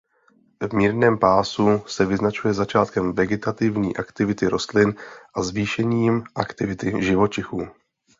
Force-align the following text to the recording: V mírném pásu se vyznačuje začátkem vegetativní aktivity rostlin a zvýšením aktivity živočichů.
V 0.69 0.73
mírném 0.73 1.19
pásu 1.19 1.79
se 1.87 2.05
vyznačuje 2.05 2.53
začátkem 2.53 3.13
vegetativní 3.15 3.97
aktivity 3.97 4.45
rostlin 4.47 4.95
a 5.35 5.43
zvýšením 5.43 6.23
aktivity 6.35 7.03
živočichů. 7.03 7.67